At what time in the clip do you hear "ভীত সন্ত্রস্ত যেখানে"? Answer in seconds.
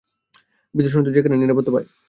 0.75-1.35